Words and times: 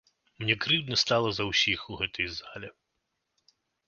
Мне 0.43 0.53
крыўдна 0.63 0.95
стала 1.01 1.29
за 1.39 1.45
ўсіх 1.49 1.83
у 1.91 1.97
гэтай 1.99 2.27
зале. 2.39 2.69